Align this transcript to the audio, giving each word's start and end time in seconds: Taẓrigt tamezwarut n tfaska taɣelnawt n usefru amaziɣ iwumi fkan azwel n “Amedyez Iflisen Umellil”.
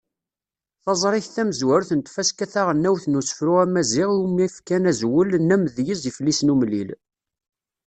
Taẓrigt 0.83 1.31
tamezwarut 1.35 1.91
n 1.93 1.99
tfaska 2.01 2.45
taɣelnawt 2.53 3.03
n 3.07 3.19
usefru 3.19 3.53
amaziɣ 3.63 4.09
iwumi 4.11 4.47
fkan 4.55 4.89
azwel 4.91 5.31
n 5.39 5.53
“Amedyez 5.55 6.01
Iflisen 6.09 6.53
Umellil”. 6.53 6.91